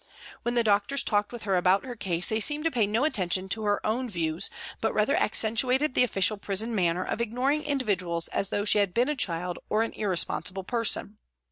[0.41, 3.47] When the doctors talked with her about her case they seemed to pay no attention
[3.49, 4.49] to her own views,
[4.81, 9.09] but rather accentuated the official prison manner of ignoring individuals as though she had been
[9.09, 11.19] a child or an irresponsible person.